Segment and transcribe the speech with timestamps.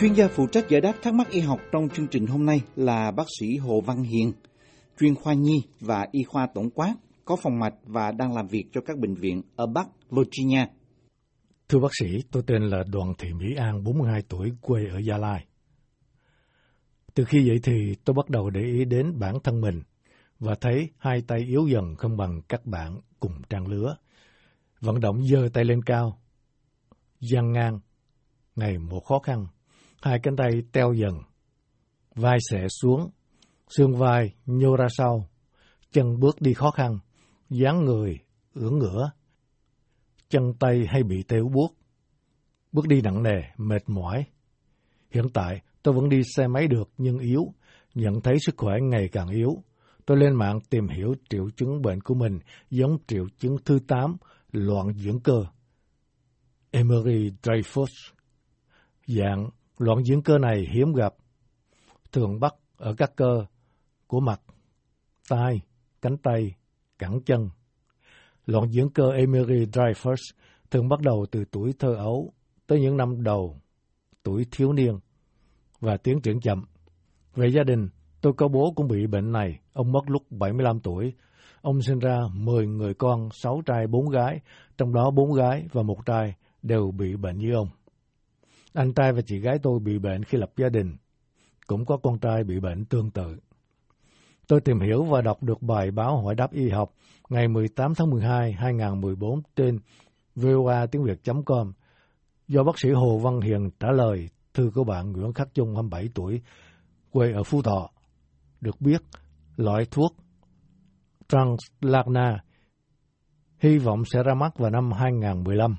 [0.00, 2.60] Chuyên gia phụ trách giải đáp thắc mắc y học trong chương trình hôm nay
[2.76, 4.32] là bác sĩ Hồ Văn Hiền,
[5.00, 8.64] chuyên khoa nhi và y khoa tổng quát, có phòng mạch và đang làm việc
[8.72, 10.66] cho các bệnh viện ở Bắc Virginia.
[11.68, 15.18] Thưa bác sĩ, tôi tên là Đoàn Thị Mỹ An, 42 tuổi, quê ở Gia
[15.18, 15.46] Lai.
[17.14, 19.82] Từ khi vậy thì tôi bắt đầu để ý đến bản thân mình
[20.38, 23.96] và thấy hai tay yếu dần không bằng các bạn cùng trang lứa.
[24.80, 26.18] Vận động giơ tay lên cao,
[27.20, 27.80] dang ngang,
[28.56, 29.46] ngày một khó khăn,
[30.02, 31.14] hai cánh tay teo dần,
[32.14, 33.10] vai xẻ xuống,
[33.68, 35.28] xương vai nhô ra sau,
[35.92, 36.98] chân bước đi khó khăn,
[37.50, 38.18] dáng người
[38.54, 39.10] ưỡn ngửa,
[40.28, 41.68] chân tay hay bị tê buốt,
[42.72, 44.24] bước đi nặng nề, mệt mỏi.
[45.10, 47.52] Hiện tại tôi vẫn đi xe máy được nhưng yếu,
[47.94, 49.62] nhận thấy sức khỏe ngày càng yếu.
[50.06, 52.38] Tôi lên mạng tìm hiểu triệu chứng bệnh của mình
[52.70, 54.16] giống triệu chứng thứ 8,
[54.52, 55.44] loạn dưỡng cơ.
[56.70, 58.12] Emery Dreyfus
[59.06, 61.14] Dạng loạn dưỡng cơ này hiếm gặp,
[62.12, 63.44] thường bắt ở các cơ
[64.06, 64.40] của mặt,
[65.28, 65.60] tai,
[66.02, 66.54] cánh tay,
[66.98, 67.48] cẳng chân.
[68.46, 70.32] Loạn dưỡng cơ Emery Dreyfus
[70.70, 72.32] thường bắt đầu từ tuổi thơ ấu
[72.66, 73.60] tới những năm đầu
[74.22, 74.98] tuổi thiếu niên
[75.80, 76.64] và tiến triển chậm.
[77.34, 77.88] Về gia đình,
[78.20, 81.14] tôi có bố cũng bị bệnh này, ông mất lúc 75 tuổi.
[81.60, 84.40] Ông sinh ra 10 người con, 6 trai 4 gái,
[84.78, 87.68] trong đó 4 gái và một trai đều bị bệnh như ông.
[88.74, 90.96] Anh trai và chị gái tôi bị bệnh khi lập gia đình,
[91.66, 93.36] cũng có con trai bị bệnh tương tự.
[94.48, 96.92] Tôi tìm hiểu và đọc được bài báo hỏi đáp y học
[97.28, 99.78] ngày 18 tháng 12 2014 trên
[100.34, 101.72] voa tiếng Việt.com
[102.48, 106.08] do bác sĩ Hồ Văn Hiền trả lời thư của bạn Nguyễn Khắc Trung 27
[106.14, 106.42] tuổi,
[107.10, 107.90] quê ở Phú Thọ.
[108.60, 109.02] Được biết,
[109.56, 110.16] loại thuốc
[111.28, 112.44] Translagna
[113.58, 115.76] hy vọng sẽ ra mắt vào năm 2015.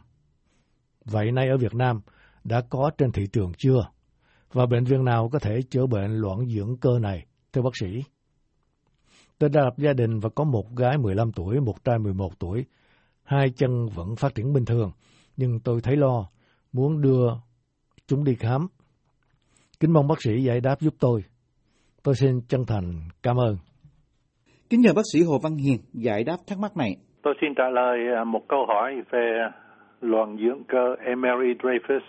[1.05, 2.01] Vậy nay ở Việt Nam
[2.43, 3.89] đã có trên thị trường chưa?
[4.53, 8.03] Và bệnh viện nào có thể chữa bệnh loạn dưỡng cơ này, thưa bác sĩ?
[9.39, 12.65] Tôi đã lập gia đình và có một gái 15 tuổi, một trai 11 tuổi.
[13.23, 14.91] Hai chân vẫn phát triển bình thường,
[15.37, 16.30] nhưng tôi thấy lo,
[16.73, 17.27] muốn đưa
[18.08, 18.67] chúng đi khám.
[19.80, 21.23] Kính mong bác sĩ giải đáp giúp tôi.
[22.03, 22.93] Tôi xin chân thành
[23.23, 23.58] cảm ơn.
[24.69, 26.91] Kính nhờ bác sĩ Hồ Văn Hiền giải đáp thắc mắc này.
[27.23, 29.31] Tôi xin trả lời à, một câu hỏi về
[30.02, 31.99] loạn dưỡng cơ Emery Dreyfus.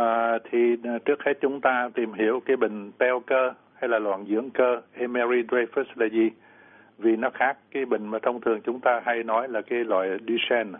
[0.00, 3.98] À, thì à, trước hết chúng ta tìm hiểu cái bệnh teo cơ hay là
[3.98, 6.30] loạn dưỡng cơ Emery Dreyfus là gì?
[6.98, 10.08] Vì nó khác cái bệnh mà thông thường chúng ta hay nói là cái loại
[10.28, 10.78] Duchenne.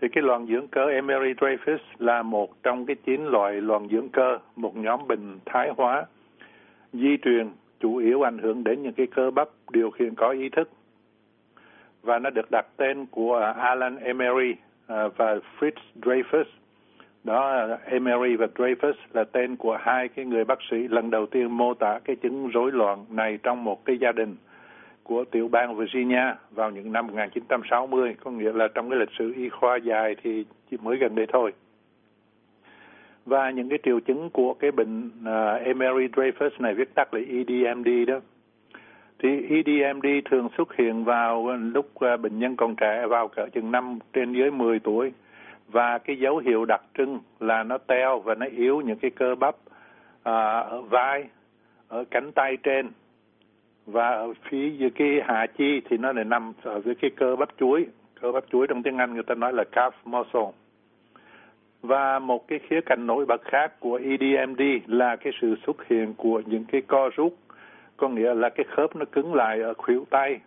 [0.00, 4.08] Thì cái loạn dưỡng cơ Emery Dreyfus là một trong cái chín loại loạn dưỡng
[4.08, 6.04] cơ, một nhóm bệnh thái hóa
[6.92, 7.50] di truyền
[7.80, 10.70] chủ yếu ảnh hưởng đến những cái cơ bắp điều khiển có ý thức.
[12.02, 14.54] Và nó được đặt tên của Alan Emery
[14.86, 16.44] à, và Fritz Dreyfus
[17.24, 21.56] đó Emery và Dreyfus là tên của hai cái người bác sĩ lần đầu tiên
[21.56, 24.36] mô tả cái chứng rối loạn này trong một cái gia đình
[25.02, 29.32] của tiểu bang Virginia vào những năm 1960, có nghĩa là trong cái lịch sử
[29.36, 31.52] y khoa dài thì chỉ mới gần đây thôi.
[33.26, 37.20] Và những cái triệu chứng của cái bệnh uh, Emery Dreyfus này viết tắt là
[37.20, 38.20] EDMD đó.
[39.18, 43.70] Thì EDMD thường xuất hiện vào lúc uh, bệnh nhân còn trẻ vào cỡ chừng
[43.70, 45.12] năm trên dưới 10 tuổi
[45.68, 49.34] và cái dấu hiệu đặc trưng là nó teo và nó yếu những cái cơ
[49.34, 49.56] bắp
[50.22, 51.24] à, ở vai
[51.88, 52.90] ở cánh tay trên.
[53.86, 57.36] Và ở phía dưới cái hạ chi thì nó lại nằm ở dưới cái cơ
[57.36, 57.86] bắp chuối.
[58.20, 60.50] Cơ bắp chuối trong tiếng Anh người ta nói là calf muscle.
[61.82, 66.14] Và một cái khía cạnh nổi bật khác của EDMD là cái sự xuất hiện
[66.16, 67.36] của những cái co rút.
[67.96, 70.40] Có nghĩa là cái khớp nó cứng lại ở khuỷu tay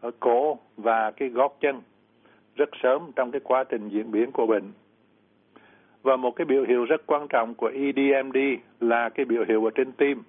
[0.00, 1.80] ở cổ và cái gót chân
[2.60, 4.72] rất sớm trong cái quá trình diễn biến của bệnh.
[6.02, 8.36] Và một cái biểu hiện rất quan trọng của EDMD
[8.80, 10.22] là cái biểu hiện ở trên tim,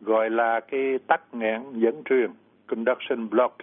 [0.00, 2.30] gọi là cái tắc nghẽn dẫn truyền,
[2.66, 3.56] conduction block,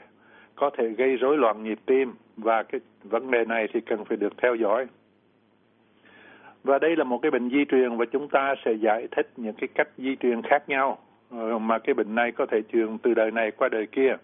[0.55, 4.17] có thể gây rối loạn nhịp tim và cái vấn đề này thì cần phải
[4.17, 4.85] được theo dõi.
[6.63, 9.55] Và đây là một cái bệnh di truyền và chúng ta sẽ giải thích những
[9.55, 10.97] cái cách di truyền khác nhau
[11.31, 14.15] ờ, mà cái bệnh này có thể truyền từ đời này qua đời kia.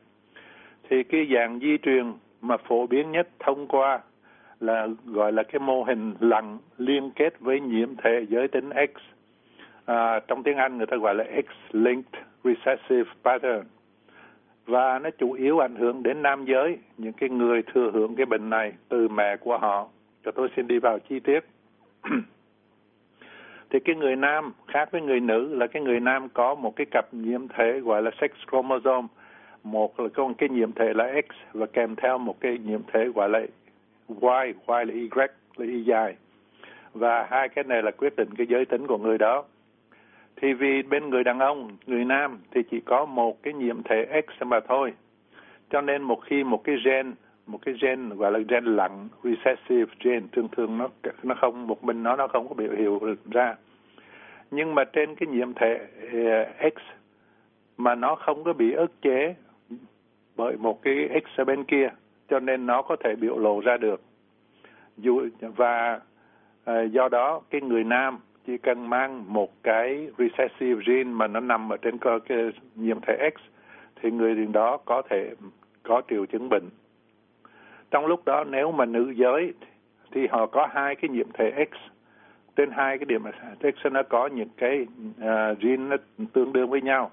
[0.90, 2.14] Thì cái dạng di truyền
[2.44, 4.00] mà phổ biến nhất thông qua
[4.60, 8.98] là gọi là cái mô hình lặng liên kết với nhiễm thể giới tính X.
[9.86, 13.64] À, trong tiếng Anh người ta gọi là X-linked recessive pattern.
[14.66, 18.26] Và nó chủ yếu ảnh hưởng đến nam giới, những cái người thừa hưởng cái
[18.26, 19.88] bệnh này từ mẹ của họ.
[20.26, 21.40] Cho tôi xin đi vào chi tiết.
[23.70, 26.86] thì cái người nam khác với người nữ là cái người nam có một cái
[26.92, 29.08] cặp nhiễm thể gọi là sex chromosome
[29.64, 33.06] một là con cái nhiệm thể là X và kèm theo một cái nhiệm thể
[33.16, 35.10] gọi là Y, Y là Y
[35.58, 36.16] là Y dài.
[36.94, 39.44] và hai cái này là quyết định cái giới tính của người đó.
[40.36, 44.22] Thì vì bên người đàn ông người nam thì chỉ có một cái nhiệm thể
[44.28, 44.94] X mà thôi.
[45.70, 47.14] Cho nên một khi một cái gen
[47.48, 50.88] một cái gen gọi là gen lặng recessive gen thường thường nó
[51.24, 53.56] nó không một mình nó nó không có biểu hiện ra.
[54.52, 56.80] Nhưng mà trên cái nhiễm thể uh, X
[57.78, 59.36] mà nó không có bị ức chế
[60.36, 61.90] bởi một cái X ở bên kia
[62.30, 64.02] cho nên nó có thể biểu lộ ra được.
[64.98, 66.00] Dù và
[66.70, 71.40] uh, do đó cái người nam chỉ cần mang một cái recessive gene mà nó
[71.40, 72.38] nằm ở trên cơ cái
[72.76, 73.40] nhiễm thể X
[73.96, 75.36] thì người đó có thể
[75.84, 76.70] có triệu chứng bệnh.
[77.92, 79.54] Trong lúc đó nếu mà nữ giới
[80.12, 81.76] thì họ có hai cái nhiễm thể X.
[82.56, 83.24] Trên hai cái điểm
[83.60, 85.96] X nó có những cái uh, gene nó
[86.34, 87.12] tương đương với nhau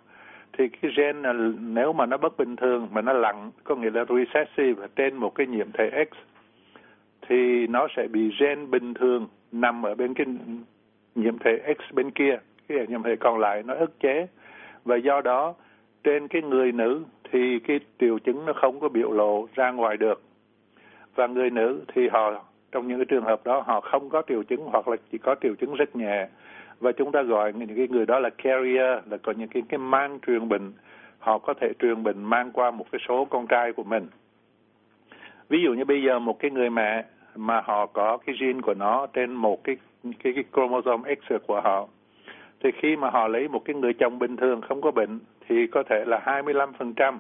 [0.53, 3.91] thì cái gen là nếu mà nó bất bình thường mà nó lặng có nghĩa
[3.91, 6.15] là recessive trên một cái nhiễm thể X,
[7.29, 10.27] thì nó sẽ bị gen bình thường nằm ở bên cái
[11.15, 12.39] nhiễm thể X bên kia,
[12.69, 14.27] cái nhiễm thể còn lại nó ức chế.
[14.85, 15.55] Và do đó,
[16.05, 17.03] trên cái người nữ
[17.33, 20.23] thì cái triệu chứng nó không có biểu lộ ra ngoài được.
[21.15, 24.43] Và người nữ thì họ, trong những cái trường hợp đó, họ không có triệu
[24.43, 26.29] chứng hoặc là chỉ có triệu chứng rất nhẹ
[26.81, 29.79] và chúng ta gọi những cái người đó là carrier là có những cái cái
[29.79, 30.73] mang truyền bệnh
[31.19, 34.07] họ có thể truyền bệnh mang qua một cái số con trai của mình
[35.49, 37.05] ví dụ như bây giờ một cái người mẹ
[37.37, 41.61] mà họ có cái gene của nó trên một cái cái, cái chromosome X của
[41.61, 41.89] họ
[42.63, 45.67] thì khi mà họ lấy một cái người chồng bình thường không có bệnh thì
[45.67, 47.19] có thể là 25%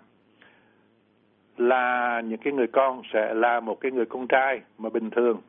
[1.56, 5.41] là những cái người con sẽ là một cái người con trai mà bình thường.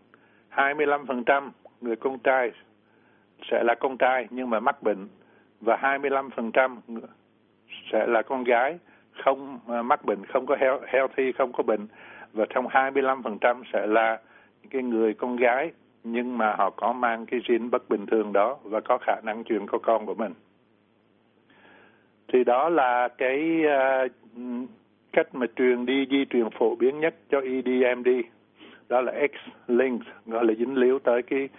[0.56, 1.50] 25%
[1.82, 2.52] người con trai
[3.52, 5.08] sẽ là con trai nhưng mà mắc bệnh
[5.62, 6.78] và 25%
[7.92, 8.78] sẽ là con gái
[9.24, 10.58] không à, mắc bệnh, không có
[10.88, 11.88] healthy, không có bệnh.
[12.34, 14.20] Và trong 25% sẽ là
[14.62, 15.72] những cái người con gái
[16.04, 19.44] nhưng mà họ có mang cái gene bất bình thường đó và có khả năng
[19.44, 20.34] truyền cho con của mình.
[22.28, 23.64] Thì đó là cái
[24.06, 24.12] uh,
[25.14, 28.08] cách mà truyền đi di truyền phổ biến nhất cho EDMD
[28.90, 31.50] đó là X-linked gọi là dính líu tới cái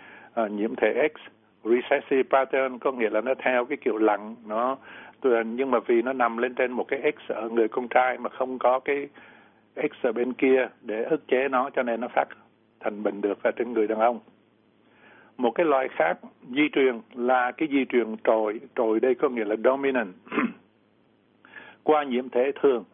[0.45, 1.19] uh, nhiễm thể X
[1.65, 4.77] recessive pattern có nghĩa là nó theo cái kiểu lặng nó
[5.45, 8.31] nhưng mà vì nó nằm lên trên một cái X ở người con trai mà
[8.31, 9.09] không có cái
[9.77, 12.29] X ở bên kia để ức chế nó cho nên nó phát
[12.81, 14.21] thành bệnh được ở trên người đàn ông
[15.37, 16.19] một cái loại khác
[16.51, 18.61] di truyền là cái di truyền trội.
[18.77, 20.13] Trội đây có nghĩa là dominant
[21.83, 22.85] qua nhiễm thể thường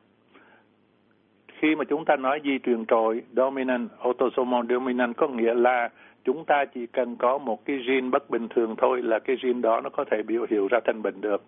[1.60, 5.88] khi mà chúng ta nói di truyền trội, dominant autosomal dominant có nghĩa là
[6.24, 9.62] chúng ta chỉ cần có một cái gen bất bình thường thôi là cái gen
[9.62, 11.42] đó nó có thể biểu hiện ra thành bệnh được.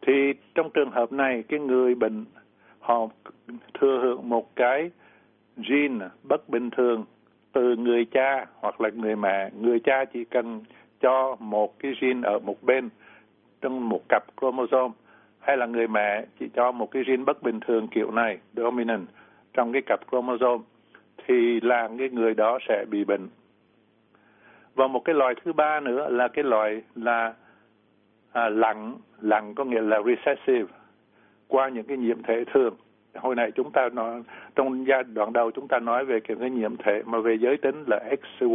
[0.00, 2.24] Thì trong trường hợp này, cái người bệnh,
[2.80, 3.08] họ
[3.80, 4.90] thừa hưởng một cái
[5.68, 7.04] gen bất bình thường
[7.52, 9.50] từ người cha hoặc là người mẹ.
[9.60, 10.60] Người cha chỉ cần
[11.00, 12.88] cho một cái gen ở một bên,
[13.60, 14.94] trong một cặp chromosome,
[15.40, 19.06] hay là người mẹ chỉ cho một cái gen bất bình thường kiểu này, dominant,
[19.52, 20.64] trong cái cặp chromosome
[21.28, 23.28] thì là cái người đó sẽ bị bệnh.
[24.74, 27.34] Và một cái loại thứ ba nữa là cái loại là
[28.32, 30.72] à, lặng lặng có nghĩa là recessive
[31.48, 32.76] qua những cái nhiễm thể thường.
[33.14, 34.22] Hồi nãy chúng ta nói
[34.54, 37.84] trong giai đoạn đầu chúng ta nói về cái nhiễm thể mà về giới tính
[37.86, 38.46] là XY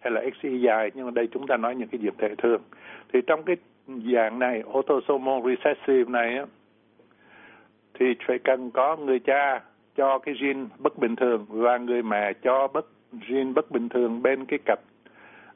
[0.00, 2.62] hay là XY dài nhưng mà đây chúng ta nói những cái nhiễm thể thường.
[3.12, 3.56] Thì trong cái
[4.14, 6.44] dạng này autosomal recessive này á,
[7.94, 9.60] thì phải cần có người cha
[9.96, 12.86] cho cái gene bất bình thường và người mẹ cho bất
[13.28, 14.78] gene bất bình thường bên cái cặp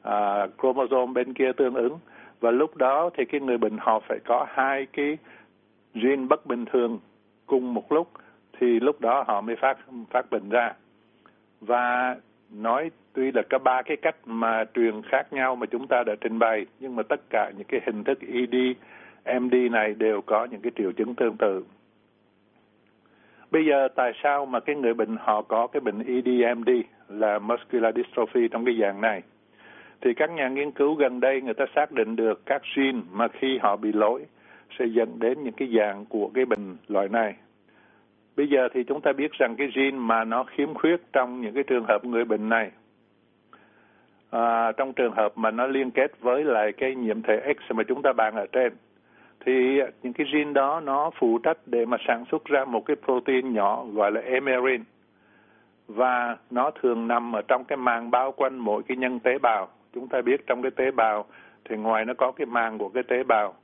[0.02, 1.98] à, chromosome bên kia tương ứng
[2.40, 5.18] và lúc đó thì cái người bệnh họ phải có hai cái
[5.94, 6.98] gene bất bình thường
[7.46, 8.08] cùng một lúc
[8.58, 9.78] thì lúc đó họ mới phát
[10.10, 10.72] phát bệnh ra
[11.60, 12.16] và
[12.50, 16.14] nói tuy là có ba cái cách mà truyền khác nhau mà chúng ta đã
[16.20, 18.54] trình bày nhưng mà tất cả những cái hình thức ED,
[19.40, 21.64] MD này đều có những cái triệu chứng tương tự.
[23.54, 26.70] Bây giờ tại sao mà cái người bệnh họ có cái bệnh EDMD
[27.08, 29.22] là muscular dystrophy trong cái dạng này?
[30.00, 33.28] Thì các nhà nghiên cứu gần đây người ta xác định được các gene mà
[33.28, 34.26] khi họ bị lỗi
[34.78, 37.34] sẽ dẫn đến những cái dạng của cái bệnh loại này.
[38.36, 41.54] Bây giờ thì chúng ta biết rằng cái gene mà nó khiếm khuyết trong những
[41.54, 42.70] cái trường hợp người bệnh này
[44.30, 47.82] à, trong trường hợp mà nó liên kết với lại cái nhiễm thể X mà
[47.82, 48.72] chúng ta bàn ở trên
[49.44, 52.86] thì à, những cái gene đó nó phụ trách để mà sản xuất ra một
[52.86, 54.84] cái protein nhỏ gọi là emerin
[55.88, 59.68] và nó thường nằm ở trong cái màng bao quanh mỗi cái nhân tế bào.
[59.94, 61.24] Chúng ta biết trong cái tế bào
[61.64, 63.54] thì ngoài nó có cái màng của cái tế bào.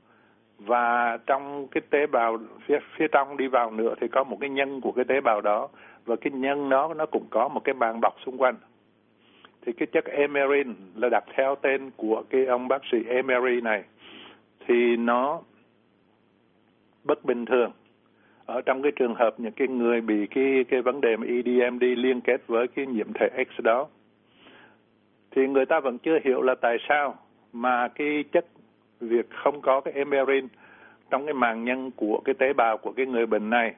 [0.59, 4.49] Và trong cái tế bào phía phía trong đi vào nữa thì có một cái
[4.49, 5.67] nhân của cái tế bào đó.
[6.05, 8.55] Và cái nhân đó nó cũng có một cái màng bọc xung quanh.
[9.65, 13.83] Thì cái chất emerin là đặt theo tên của cái ông bác sĩ Emery này.
[14.67, 15.41] Thì nó
[17.03, 17.71] bất bình thường
[18.45, 21.83] ở trong cái trường hợp những cái người bị cái cái vấn đề mà EDMD
[21.83, 23.87] liên kết với cái nhiễm thể X đó,
[25.31, 27.15] thì người ta vẫn chưa hiểu là tại sao
[27.53, 28.45] mà cái chất
[28.99, 30.47] việc không có cái emerin
[31.09, 33.75] trong cái màng nhân của cái tế bào của cái người bệnh này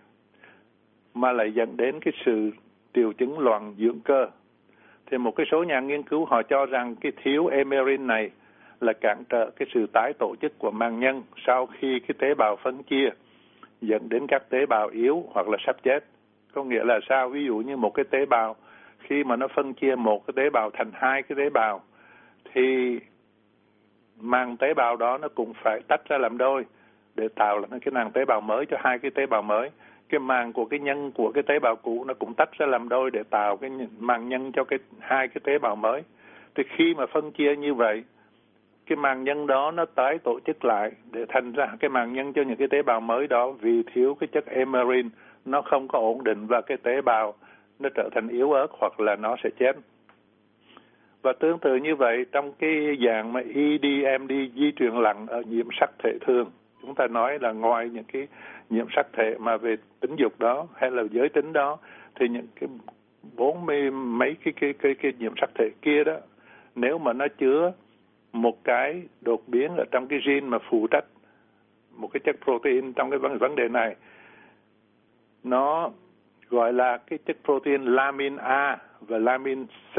[1.13, 2.51] mà lại dẫn đến cái sự
[2.94, 4.27] triệu chứng loạn dưỡng cơ.
[5.06, 8.30] Thì một cái số nhà nghiên cứu họ cho rằng cái thiếu emerin này
[8.83, 12.33] là cản trở cái sự tái tổ chức của mang nhân sau khi cái tế
[12.33, 13.09] bào phân chia,
[13.81, 16.03] dẫn đến các tế bào yếu hoặc là sắp chết.
[16.53, 17.29] Có nghĩa là sao?
[17.29, 18.55] Ví dụ như một cái tế bào,
[18.99, 21.81] khi mà nó phân chia một cái tế bào thành hai cái tế bào,
[22.53, 22.99] thì
[24.19, 26.65] màng tế bào đó nó cũng phải tách ra làm đôi
[27.15, 29.69] để tạo ra cái màng tế bào mới cho hai cái tế bào mới
[30.09, 32.89] cái màng của cái nhân của cái tế bào cũ nó cũng tách ra làm
[32.89, 36.01] đôi để tạo cái màng nhân cho cái hai cái tế bào mới
[36.55, 38.03] thì khi mà phân chia như vậy
[38.85, 42.33] cái màng nhân đó nó tái tổ chức lại để thành ra cái màng nhân
[42.33, 45.09] cho những cái tế bào mới đó vì thiếu cái chất emerin
[45.45, 47.33] nó không có ổn định và cái tế bào
[47.79, 49.75] nó trở thành yếu ớt hoặc là nó sẽ chết.
[51.21, 55.67] Và tương tự như vậy trong cái dạng mà EDMD di truyền lặng ở nhiễm
[55.79, 58.27] sắc thể thường, chúng ta nói là ngoài những cái
[58.69, 61.77] nhiễm sắc thể mà về tính dục đó hay là giới tính đó
[62.19, 62.69] thì những cái
[63.35, 66.17] bốn mươi mấy cái cái cái cái nhiễm sắc thể kia đó
[66.75, 67.71] nếu mà nó chứa
[68.33, 71.05] một cái đột biến ở trong cái gene mà phụ trách
[71.91, 73.95] một cái chất protein trong cái vấn vấn đề này
[75.43, 75.91] nó
[76.49, 79.97] gọi là cái chất protein lamin A và lamin C,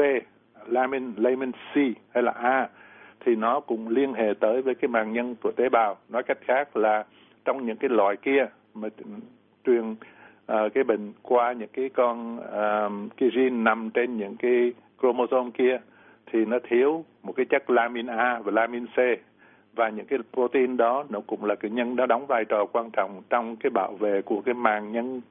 [0.67, 1.75] lamin lamin C
[2.13, 2.69] hay là A
[3.19, 5.97] thì nó cũng liên hệ tới với cái màng nhân của tế bào.
[6.09, 7.05] Nói cách khác là
[7.45, 8.87] trong những cái loại kia mà
[9.65, 14.73] truyền uh, cái bệnh qua những cái con uh, cái gene nằm trên những cái
[15.01, 15.79] chromosome kia
[16.31, 18.99] thì nó thiếu một cái chất lamin A và lamin C
[19.73, 22.91] và những cái protein đó nó cũng là cái nhân đó đóng vai trò quan
[22.91, 25.21] trọng trong cái bảo vệ của cái màng nhân,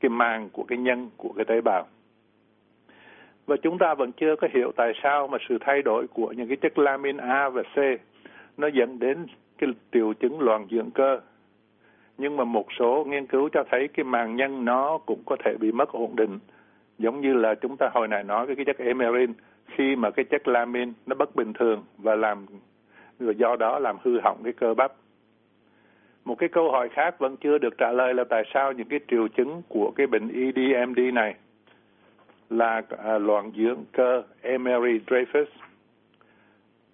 [0.00, 1.86] cái màng của cái nhân, của cái tế bào.
[3.46, 6.48] Và chúng ta vẫn chưa có hiểu tại sao mà sự thay đổi của những
[6.48, 7.78] cái chất lamin A và C
[8.56, 9.26] nó dẫn đến
[9.58, 11.20] cái triệu chứng loạn dưỡng cơ.
[12.18, 15.54] Nhưng mà một số nghiên cứu cho thấy cái màng nhân nó cũng có thể
[15.60, 16.38] bị mất ổn định.
[16.98, 19.32] Giống như là chúng ta hồi nãy nói cái chất emerin
[19.74, 22.46] khi mà cái chất lamin nó bất bình thường và làm
[23.18, 24.92] và do đó làm hư hỏng cái cơ bắp
[26.24, 29.00] một cái câu hỏi khác vẫn chưa được trả lời là tại sao những cái
[29.10, 31.34] triệu chứng của cái bệnh EDMD này
[32.50, 35.46] là à, loạn dưỡng cơ Emery Dreyfus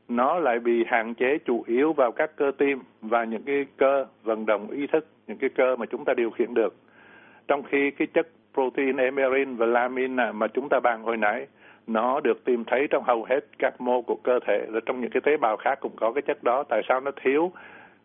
[0.09, 4.07] nó lại bị hạn chế chủ yếu vào các cơ tim và những cái cơ
[4.23, 6.77] vận động ý thức, những cái cơ mà chúng ta điều khiển được.
[7.49, 11.47] Trong khi cái chất protein emerin và lamin mà chúng ta bàn hồi nãy
[11.87, 15.11] nó được tìm thấy trong hầu hết các mô của cơ thể và trong những
[15.11, 16.65] cái tế bào khác cũng có cái chất đó.
[16.69, 17.53] Tại sao nó thiếu?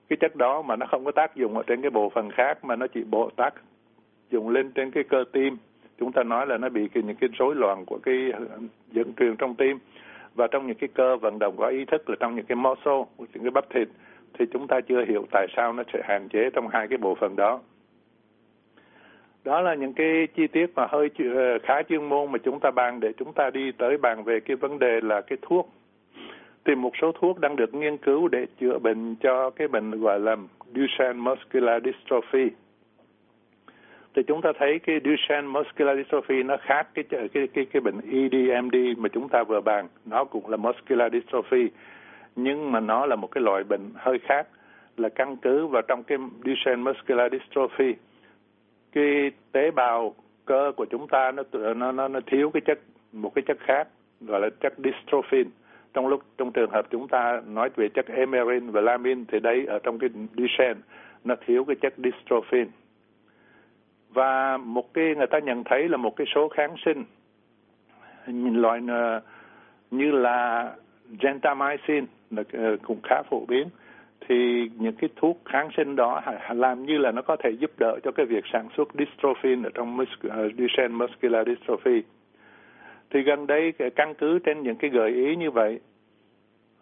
[0.09, 2.65] Cái chất đó mà nó không có tác dụng ở trên cái bộ phận khác
[2.65, 3.53] mà nó chỉ bộ tác
[4.31, 5.57] dụng lên trên cái cơ tim.
[5.99, 8.31] Chúng ta nói là nó bị cái, những cái rối loạn của cái
[8.91, 9.79] dẫn truyền trong tim.
[10.35, 13.03] Và trong những cái cơ vận động có ý thức là trong những cái muscle
[13.17, 13.87] những cái bắp thịt
[14.33, 17.15] thì chúng ta chưa hiểu tại sao nó sẽ hạn chế trong hai cái bộ
[17.15, 17.59] phận đó
[19.43, 22.71] đó là những cái chi tiết mà hơi ờ, khá chuyên môn mà chúng ta
[22.71, 25.69] bàn để chúng ta đi tới bàn về cái vấn đề là cái thuốc.
[26.65, 30.19] Thì một số thuốc đang được nghiên cứu để chữa bệnh cho cái bệnh gọi
[30.19, 30.35] là
[30.75, 32.49] Duchenne muscular dystrophy.
[34.15, 37.99] Thì chúng ta thấy cái Duchenne muscular dystrophy nó khác cái cái cái cái bệnh
[38.11, 41.69] EDMD mà chúng ta vừa bàn, nó cũng là muscular dystrophy
[42.43, 44.47] nhưng mà nó là một cái loại bệnh hơi khác
[44.97, 47.93] là căn cứ vào trong cái Duchenne muscular dystrophy
[48.91, 50.15] cái tế bào
[50.45, 51.43] cơ của chúng ta nó
[51.73, 52.79] nó nó, nó thiếu cái chất
[53.11, 53.87] một cái chất khác
[54.21, 55.47] gọi là chất dystrophin.
[55.93, 59.65] Trong lúc trong trường hợp chúng ta nói về chất emerin và lamin thì đây
[59.65, 60.81] ở trong cái Duchenne
[61.23, 62.67] nó thiếu cái chất dystrophin.
[64.09, 67.03] Và một cái người ta nhận thấy là một cái số kháng sinh
[68.61, 69.21] loại ờ,
[69.91, 70.71] như là
[71.19, 73.69] gentamicin là ờ, cũng khá phổ biến
[74.27, 76.21] thì những cái thuốc kháng sinh đó
[76.55, 79.69] làm như là nó có thể giúp đỡ cho cái việc sản xuất dystrophin ở
[79.73, 79.97] trong
[80.29, 82.03] ờ, Duchenne muscular dystrophy.
[83.09, 85.79] Thì gần đây căn cứ trên những cái gợi ý như vậy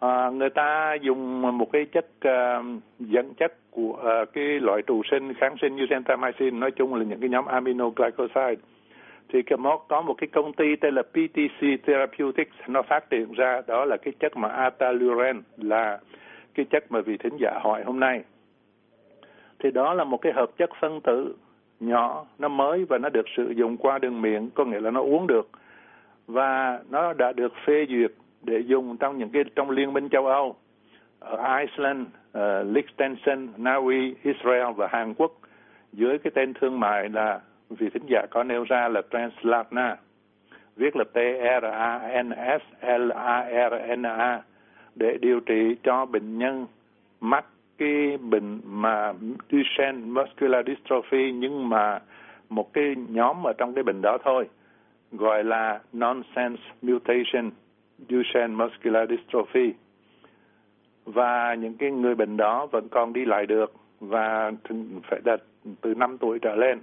[0.00, 2.66] à, người ta dùng một cái chất uh,
[2.98, 7.04] dẫn chất của uh, cái loại trụ sinh kháng sinh như gentamicin nói chung là
[7.04, 8.62] những cái nhóm aminoglycoside.
[9.32, 13.60] Thì cái có một cái công ty tên là PTC Therapeutics nó phát triển ra
[13.66, 15.98] đó là cái chất mà ataluren là
[16.54, 18.22] cái chất mà vị thính giả hỏi hôm nay.
[19.58, 21.34] Thì đó là một cái hợp chất phân tử
[21.80, 25.00] nhỏ nó mới và nó được sử dụng qua đường miệng có nghĩa là nó
[25.00, 25.48] uống được.
[26.26, 28.12] Và nó đã được phê duyệt
[28.42, 30.56] để dùng trong những cái trong liên minh châu Âu
[31.20, 32.06] ở Iceland,
[32.38, 32.42] uh,
[32.74, 35.32] Liechtenstein, Na Uy, Israel và Hàn Quốc
[35.92, 39.96] dưới cái tên thương mại là vị thính giả có nêu ra là Translarna
[40.76, 41.18] viết là T
[41.62, 44.42] R A N S L A R N A
[44.98, 46.66] để điều trị cho bệnh nhân
[47.20, 47.44] mắc
[47.78, 49.12] cái bệnh mà
[49.50, 52.00] Duchenne muscular dystrophy, nhưng mà
[52.48, 54.48] một cái nhóm ở trong cái bệnh đó thôi,
[55.12, 57.50] gọi là nonsense mutation,
[58.08, 59.72] Duchenne muscular dystrophy.
[61.04, 64.52] Và những cái người bệnh đó vẫn còn đi lại được và
[65.10, 65.40] phải đạt
[65.80, 66.78] từ 5 tuổi trở lên.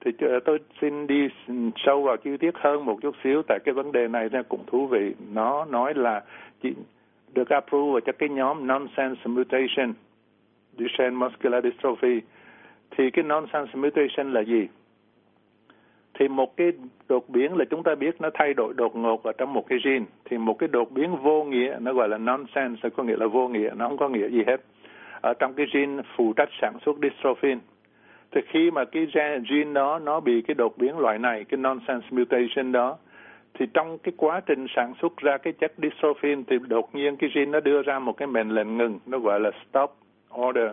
[0.00, 0.10] Thì
[0.44, 1.28] tôi xin đi
[1.76, 4.64] sâu vào chi tiết hơn một chút xíu tại cái vấn đề này nó cũng
[4.66, 5.14] thú vị.
[5.32, 6.22] Nó nói là
[6.62, 6.74] chỉ
[7.34, 9.92] được approve cho cái nhóm nonsense mutation,
[10.78, 12.20] Duchenne muscular dystrophy.
[12.90, 14.68] Thì cái nonsense mutation là gì?
[16.18, 16.72] Thì một cái
[17.08, 19.78] đột biến là chúng ta biết nó thay đổi đột ngột ở trong một cái
[19.84, 20.04] gene.
[20.24, 23.48] Thì một cái đột biến vô nghĩa, nó gọi là nonsense, có nghĩa là vô
[23.48, 24.60] nghĩa, nó không có nghĩa gì hết.
[25.20, 27.58] Ở trong cái gene phụ trách sản xuất dystrophin.
[28.30, 29.06] Thì khi mà cái
[29.48, 32.96] gene đó nó bị cái đột biến loại này, cái nonsense mutation đó
[33.58, 37.30] thì trong cái quá trình sản xuất ra cái chất dystrophin thì đột nhiên cái
[37.34, 39.96] gene nó đưa ra một cái mệnh lệnh ngừng nó gọi là stop
[40.40, 40.70] order.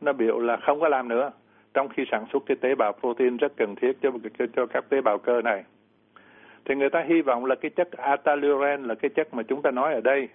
[0.00, 1.30] Nó biểu là không có làm nữa.
[1.74, 4.84] Trong khi sản xuất cái tế bào protein rất cần thiết cho cho, cho các
[4.88, 5.64] tế bào cơ này.
[6.64, 9.70] Thì người ta hy vọng là cái chất ataluren là cái chất mà chúng ta
[9.70, 10.28] nói ở đây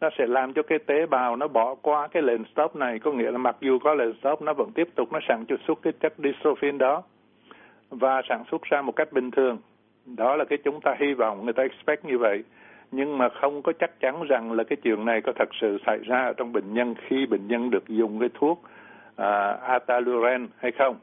[0.00, 2.98] nó sẽ làm cho cái tế bào nó bỏ qua cái lệnh stop này.
[2.98, 5.78] Có nghĩa là mặc dù có lệnh stop nó vẫn tiếp tục nó sản xuất
[5.82, 7.02] cái chất dystrophin đó
[7.90, 9.58] và sản xuất ra một cách bình thường
[10.16, 12.42] đó là cái chúng ta hy vọng người ta expect như vậy.
[12.90, 15.98] Nhưng mà không có chắc chắn rằng là cái chuyện này có thật sự xảy
[15.98, 18.62] ra ở trong bệnh nhân khi bệnh nhân được dùng cái thuốc
[19.10, 20.96] uh, ataluren hay không.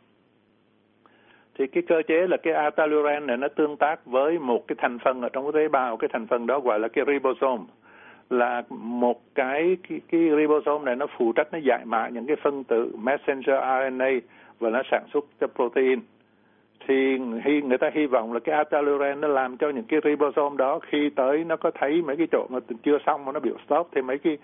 [1.60, 5.00] Thì cái cơ chế là cái ataluren này nó tương tác với một cái thành
[5.00, 5.98] phần ở trong cái tế bào.
[5.98, 7.64] Cái thành phần đó gọi là cái ribosome.
[8.30, 12.36] Là một cái cái, cái ribosome này nó phụ trách nó giải mã những cái
[12.43, 14.10] phân tử messenger RNA
[14.60, 16.00] và nó sản xuất cho protein
[16.88, 20.58] thì hy, người ta hy vọng là cái ataluren nó làm cho những cái ribosome
[20.58, 23.56] đó khi tới nó có thấy mấy cái chỗ mà chưa xong mà nó biểu
[23.65, 24.38] stop thì mấy cái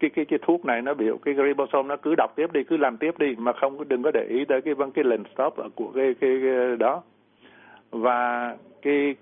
[0.00, 2.76] cái cái cái thuốc này nó biểu cái ribosome nó cứ đọc tiếp đi cứ
[2.76, 5.54] làm tiếp đi mà không đừng có để ý tới cái vấn cái lệnh stop
[5.74, 7.02] của cái, cái cái đó.
[7.90, 9.14] Và cái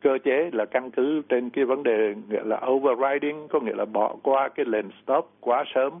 [0.00, 3.84] cơ chế là căn cứ trên cái vấn đề nghĩa là overriding có nghĩa là
[3.84, 5.92] bỏ qua cái lệnh stop quá sớm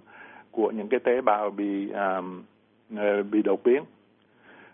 [0.50, 2.42] của những cái tế bào bị um,
[3.30, 3.82] bị đột biến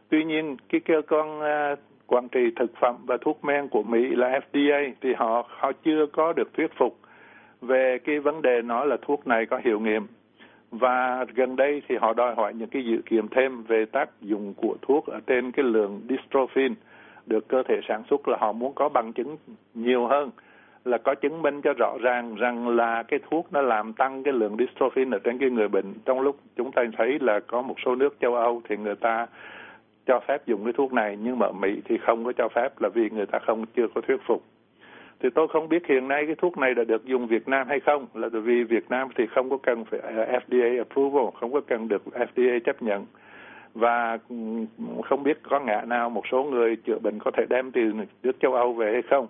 [0.09, 4.09] tuy nhiên cái cơ quan uh, quản trị thực phẩm và thuốc men của Mỹ
[4.09, 6.99] là FDA thì họ họ chưa có được thuyết phục
[7.61, 10.07] về cái vấn đề nói là thuốc này có hiệu nghiệm.
[10.71, 14.55] Và gần đây thì họ đòi hỏi những cái dự kiện thêm về tác dụng
[14.55, 16.75] của thuốc ở trên cái lượng dystrophin
[17.27, 19.37] được cơ thể sản xuất là họ muốn có bằng chứng
[19.75, 20.31] nhiều hơn
[20.85, 24.33] là có chứng minh cho rõ ràng rằng là cái thuốc nó làm tăng cái
[24.33, 25.94] lượng dystrophin ở trên cái người bệnh.
[26.05, 29.27] Trong lúc chúng ta thấy là có một số nước châu Âu thì người ta
[30.09, 32.81] cho phép dùng cái thuốc này, nhưng mà ở Mỹ thì không có cho phép
[32.81, 34.42] là vì người ta không, chưa có thuyết phục.
[35.21, 37.81] Thì tôi không biết hiện nay cái thuốc này đã được dùng Việt Nam hay
[37.81, 41.61] không, là vì Việt Nam thì không có cần phải à, FDA approval, không có
[41.61, 43.07] cần được FDA chấp nhận.
[43.75, 44.18] Và
[45.05, 47.81] không biết có ngã nào một số người chữa bệnh có thể đem từ
[48.23, 49.27] nước châu Âu về hay không.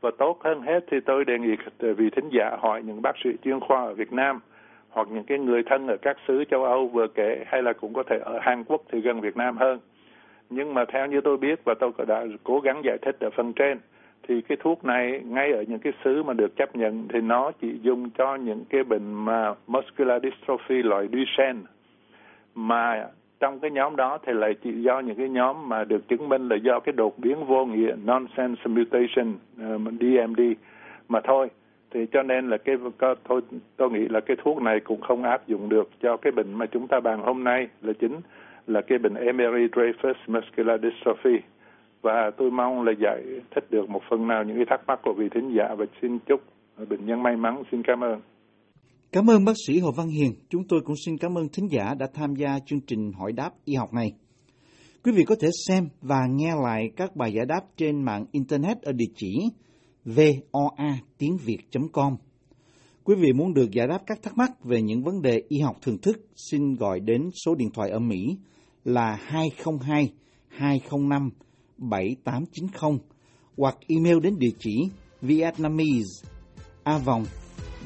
[0.00, 3.16] Và tốt hơn hết thì tôi đề nghị à, vì thính giả hỏi những bác
[3.24, 4.40] sĩ chuyên khoa ở Việt Nam,
[4.90, 7.94] hoặc những cái người thân ở các xứ châu Âu vừa kể, hay là cũng
[7.94, 9.78] có thể ở Hàn Quốc thì gần Việt Nam hơn
[10.50, 13.52] nhưng mà theo như tôi biết và tôi đã cố gắng giải thích ở phần
[13.52, 13.78] trên
[14.28, 17.52] thì cái thuốc này ngay ở những cái xứ mà được chấp nhận thì nó
[17.60, 21.60] chỉ dùng cho những cái bệnh mà muscular dystrophy loại Duchenne.
[22.54, 23.06] Mà
[23.40, 26.48] trong cái nhóm đó thì lại chỉ do những cái nhóm mà được chứng minh
[26.48, 30.40] là do cái đột biến vô nghĩa nonsense mutation ờ, uh, DMD
[31.08, 31.48] mà thôi.
[31.90, 32.76] Thì cho nên là cái
[33.24, 33.40] thôi
[33.76, 36.66] tôi nghĩ là cái thuốc này cũng không áp dụng được cho cái bệnh mà
[36.66, 38.20] chúng ta bàn hôm nay là chính
[38.66, 41.36] là cái bệnh Emery Dreyfus muscular dystrophy
[42.02, 43.22] và tôi mong là giải
[43.54, 46.18] thích được một phần nào những cái thắc mắc của vị thính giả và xin
[46.18, 46.40] chúc
[46.88, 48.20] bệnh nhân may mắn xin cảm ơn
[49.12, 50.32] Cảm ơn bác sĩ Hồ Văn Hiền.
[50.48, 53.50] Chúng tôi cũng xin cảm ơn thính giả đã tham gia chương trình hỏi đáp
[53.64, 54.12] y học này.
[55.04, 58.82] Quý vị có thể xem và nghe lại các bài giải đáp trên mạng Internet
[58.82, 59.50] ở địa chỉ
[60.04, 62.16] voa tiếng việt.com.
[63.04, 65.76] Quý vị muốn được giải đáp các thắc mắc về những vấn đề y học
[65.82, 66.16] thường thức,
[66.50, 68.36] xin gọi đến số điện thoại ở Mỹ
[68.86, 70.12] là 202
[70.48, 71.30] 205
[71.78, 72.98] 7890
[73.56, 74.88] hoặc email đến địa chỉ
[75.22, 76.28] vietnamese
[76.84, 77.24] a vòng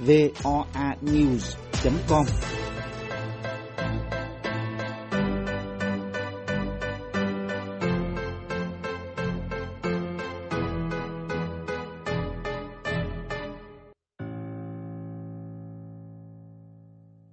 [0.06, 2.26] voanews.com